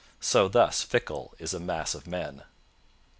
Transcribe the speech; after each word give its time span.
For 0.19 0.49
thus 0.49 0.81
fickle 0.81 1.35
is 1.37 1.53
a 1.53 1.59
mass 1.59 1.93
of 1.93 2.07
men. 2.07 2.41